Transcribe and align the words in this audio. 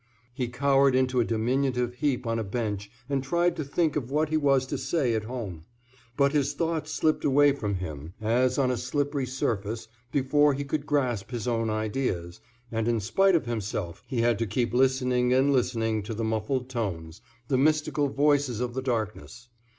He 0.33 0.47
cowered 0.47 0.95
into 0.95 1.19
a 1.19 1.23
diminutive 1.23 1.93
heap 1.93 2.25
on 2.25 2.39
a 2.39 2.43
bench 2.43 2.89
and 3.07 3.23
tried 3.23 3.55
to 3.55 3.63
think 3.63 3.95
of 3.95 4.09
what 4.09 4.29
he 4.29 4.35
was 4.35 4.65
to 4.65 4.77
say 4.79 5.13
at 5.13 5.25
home. 5.25 5.63
But 6.17 6.31
his 6.31 6.55
thoughts 6.55 6.91
slipped 6.91 7.23
away 7.23 7.51
from 7.51 7.75
him 7.75 8.15
as 8.19 8.57
on 8.57 8.71
a 8.71 8.77
slippery 8.77 9.27
surface 9.27 9.87
before 10.11 10.55
he 10.55 10.63
could 10.63 10.87
grasp 10.87 11.29
his 11.29 11.47
own 11.47 11.69
ideas, 11.69 12.39
and 12.71 12.87
in 12.87 12.99
spite 12.99 13.35
of 13.35 13.45
himself 13.45 14.03
he 14.07 14.21
had 14.21 14.39
to 14.39 14.47
keep 14.47 14.73
listening 14.73 15.33
and 15.33 15.53
listening 15.53 16.01
to 16.01 16.15
the 16.15 16.23
muffled 16.23 16.67
tones, 16.67 17.21
the 17.47 17.59
mystical 17.59 18.07
voices 18.09 18.59
of 18.59 18.73
the 18.73 18.81
darkness. 18.81 19.49